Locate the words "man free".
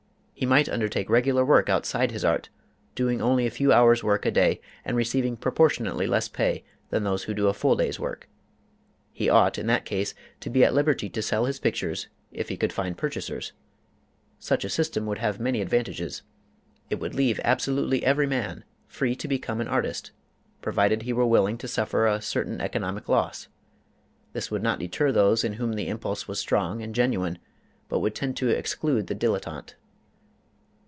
18.25-19.15